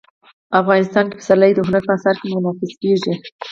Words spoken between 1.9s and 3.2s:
اثار کې منعکس کېږي.